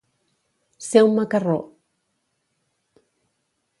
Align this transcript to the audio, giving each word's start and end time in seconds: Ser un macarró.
Ser 0.85 1.03
un 1.09 1.13
macarró. 1.19 1.57